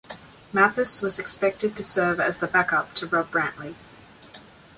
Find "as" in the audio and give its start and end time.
2.19-2.39